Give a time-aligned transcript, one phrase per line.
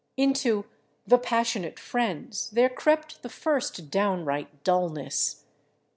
[0.17, 0.65] Into
[1.05, 5.45] "The Passionate Friends" there crept the first downright dullness.